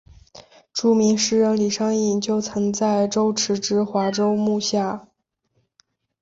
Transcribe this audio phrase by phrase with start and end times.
[0.73, 5.07] 著名诗人李商隐就曾在周墀之华州幕下。